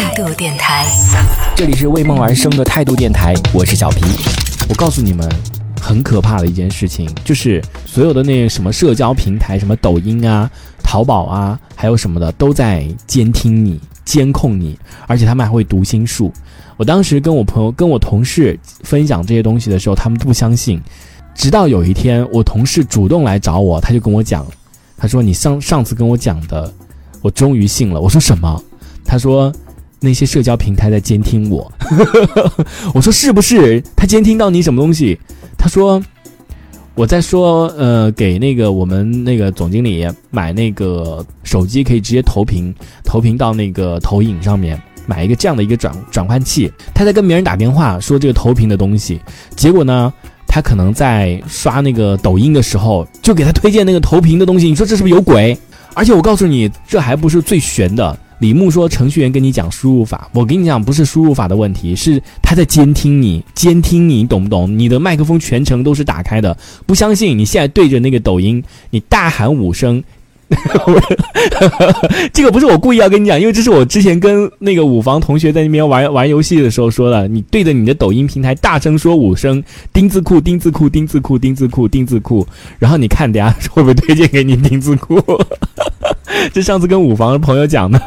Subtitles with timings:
[0.00, 0.86] 态度电台，
[1.56, 4.02] 这里是为梦而生的态度电台，我是小皮。
[4.68, 5.28] 我告诉你们，
[5.80, 10.48] 很可怕的一件事情，就是所有的那什么社交平台，什么抖音啊、
[10.84, 16.32] 淘宝啊，还有什么的，都在监听你、监控你，而且他们还会读心术。
[16.76, 20.80] 我当时跟我朋友、跟我同事分享这些东西的时候，他们不相信。
[21.34, 24.46] 直到有一天，我同事主动来找我，他就跟我讲，
[24.96, 26.72] 他说：“你上上次跟我讲的，
[27.20, 28.62] 我终于信了。”我说：“什么？”
[29.04, 29.52] 他说
[30.00, 31.70] ：“那些社交平台在监听我。
[32.94, 33.82] ”我说：“是不是？
[33.96, 35.18] 他监听到你什么东西？”
[35.58, 36.02] 他说
[36.94, 42.74] ：“我在说，呃，给那个我们那个总经理买那个手机，可以直接投屏，
[43.04, 46.70] 投屏到那个投影上面，买一个这样的一个转转换器。
[46.94, 49.20] 他在跟别人打电话说这个投屏的东西，
[49.56, 50.12] 结果呢，
[50.46, 54.68] 他可能在刷那个抖音的时候，就给他推荐那个投屏的东西。
[54.68, 55.56] 你说这是不是有鬼？
[55.94, 64.78] 而且我告诉你，这还不是最悬的。”李牧说：“程序员跟你讲输入法，我跟你讲，不是输入法的问题，是他在监听你，监听你，懂不懂？
[64.78, 67.36] 你的麦克风全程都是打开的，不相信？
[67.36, 70.02] 你现在对着那个抖音，你大喊五声，
[72.32, 77.26] 这个不是我故意要跟你讲，因为这是我之前跟那个五房同学在那边玩玩游戏的时候说的。
[77.26, 82.46] 你对着你的抖音平台大声说五声‘丁字裤，丁字裤，丁字裤，丁字裤，丁字裤’，
[82.78, 85.20] 然后你看等下会不会推荐给你丁字裤？”
[86.52, 88.00] 这上次跟五房的朋友讲的，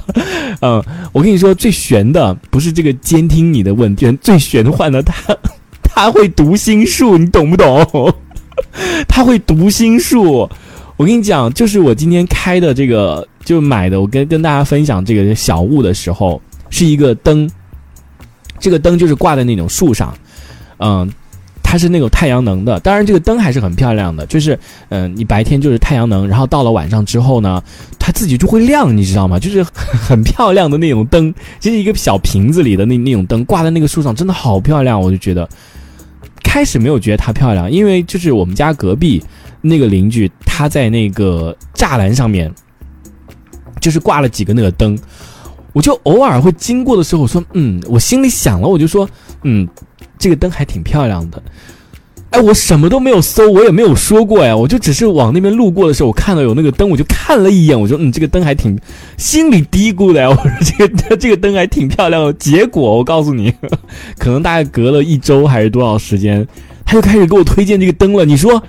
[0.60, 5.36] 嗯，我跟你说最悬的不是这个监听你的问题，最玄幻的他
[5.82, 8.14] 他会读心术，你懂不懂？
[9.08, 10.48] 他会读心术，
[10.96, 17.50] 我跟你讲，就是我今天开的这个就买的，我跟跟大家分享这个小物的时候，是一个灯，
[18.58, 20.14] 这个灯就是挂在那种树上，
[20.78, 21.10] 嗯。
[21.72, 24.58] 它是那种太阳能的，当然这个灯还是很漂亮的，就是
[24.90, 27.62] 嗯，你白天就是太阳能，然后到了晚上之后呢，
[27.98, 29.38] 它自己就会亮，你知道吗？
[29.38, 35.48] 就是很漂亮的那种灯，就是一个小瓶子里的那那种灯，挂在那个树上，真的好漂亮，我就觉得
[36.44, 39.24] 开始没有觉得它漂亮，因为就是我们家隔壁
[39.62, 42.52] 那个邻居，他在那个栅栏上面
[43.80, 44.98] 就是挂了几个那个灯，
[45.72, 49.08] 我就偶尔会经过的时候，我说嗯，我心里想了，我就说
[49.44, 49.66] 嗯。
[50.22, 51.42] 这个灯还挺漂亮的，
[52.30, 58.78] 哎，我什么都没有搜，我也没有说过呀，我就只是往那边路过的时候，我看到有那个灯，我就看了一眼，我说，嗯，这个灯还挺，
[59.16, 62.32] 心里嘀咕的呀， 我说这个这个灯还挺漂亮的。
[62.34, 63.52] 结果我告诉你，
[64.16, 66.46] 可能大概隔了一周还是多少时间，
[66.86, 68.24] 他就开始给我推荐这个灯了。
[68.24, 68.62] 你说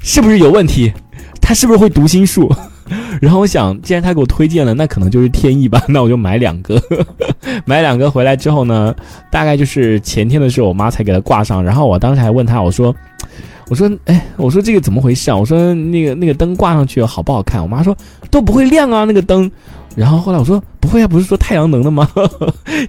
[0.00, 0.92] 是不是有问题？
[1.40, 2.54] 他是不是会读心术？
[3.20, 5.82] 然后我想，既然他给我推荐了，那可能就是天意吧。
[5.88, 6.80] 那我就买两个，
[7.64, 8.94] 买两个回来之后呢，
[9.30, 11.62] 大概就是前天的时候，我妈才给他挂上。
[11.62, 12.94] 然后我当时还问他，我说
[13.68, 15.36] ：“我说，哎，我说这个怎么回事啊？
[15.36, 17.96] 我说那个那个灯挂上去好不好看？”我妈说
[18.30, 19.50] ：“都不会亮啊，那个灯。”
[19.96, 22.08] 然后后来我说：“不会啊，不是说太阳能的吗？”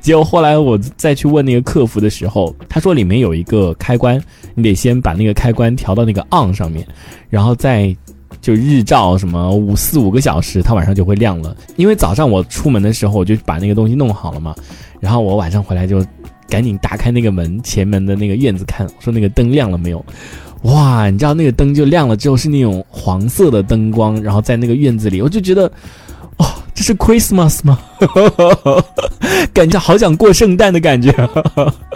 [0.02, 4.22] 结果后来我再去问那个客服的时候，他说里面有一个开关，
[4.56, 6.88] 你得先把那个开关调到那个 on 上面，
[7.30, 7.96] 然后再。
[8.40, 11.56] 就日照什么五四五个小时，它晚上就会亮了。
[11.76, 14.56] 因为早上我出门的时候，我就把那个东西弄好了嘛。
[15.00, 16.06] 然后我晚上回来就
[16.48, 20.06] 赶紧打开那个门前门的那个院子看，说那个灯亮了没有？
[20.64, 25.72] 哇，你知道那个灯就亮了之后是那种黄色的灯光，然后在那个院子里，我就觉得。
[26.38, 27.78] 哦这是 Christmas 吗？
[29.54, 31.12] 感觉好想过圣诞的感觉，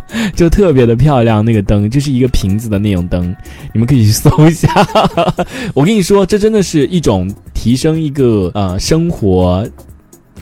[0.36, 1.44] 就特别的漂亮。
[1.44, 3.36] 那个灯就是一个瓶子的那种灯，
[3.74, 4.70] 你们可以去搜一下。
[5.74, 9.68] 我跟你说，这真的是一种提升一个呃生活。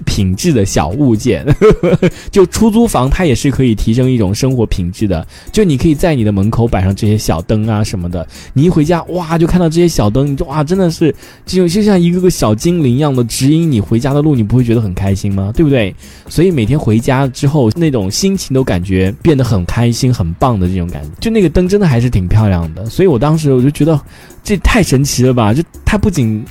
[0.03, 1.46] 品质的小物件，
[2.31, 5.25] 就出租房，它也是可以提升一种生活品质的。
[5.52, 11.13] 就你可以在你的门口摆上这些小灯啊什么的，你一回家哇，就看到这些小灯，你就哇，真的是
[11.46, 15.52] 就就像一个个小精灵一样的指引你回家的路，你不会觉得很开心吗？
[15.56, 15.94] 对不对？
[16.28, 21.09] 所以每天回家之后，那种心情都感觉变得很开心、很棒的这种感觉。
[21.19, 24.00] 就那个灯真的还是挺漂亮的，所以我当时我就觉得
[24.44, 25.53] 这太神奇了吧！
[25.53, 26.44] 就它不仅。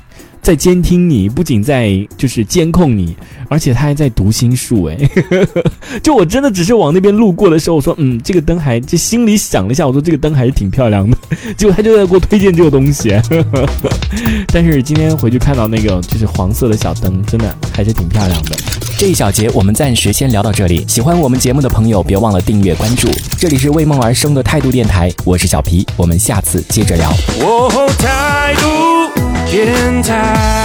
[0.43, 3.17] 在监听你，不仅在就是监控你，
[3.49, 4.87] 而且他还在读心术。
[4.87, 4.99] 哎，
[6.03, 11.17] 就我真的只是往那边路过的时候，我说嗯，这个灯还就心里想了一下，我说这个灯还是挺漂亮的。
[11.57, 13.15] 结果他就在给我推荐这个东西。
[14.53, 18.57] 但是今天回去看到那个就是黄色的小灯，真的还是挺漂亮的。
[18.99, 20.85] 这一小节我们暂时先聊到这里。
[20.89, 23.09] 喜欢我们节目的朋友，别忘了订阅关注。
[23.39, 27.13] 这里是为梦而生的态度电台，我是小皮，我们下次接着聊。
[29.53, 30.62] 态度电台。